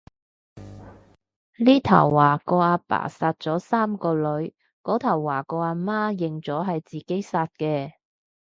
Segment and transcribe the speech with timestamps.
[1.57, 7.93] 呢頭話個阿爸殺咗三個女，嗰頭話個阿媽認咗係自己殺嘅